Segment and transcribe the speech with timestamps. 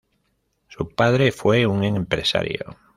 [0.67, 2.75] Su padre fue un empresario.